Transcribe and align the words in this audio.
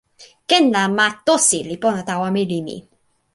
ken 0.49 0.65
la 0.73 0.83
ma 0.97 1.07
Tosi 1.25 1.59
li 1.69 1.75
pona 1.83 2.01
tawa 2.09 2.27
meli 2.35 2.59
mi. 2.67 2.77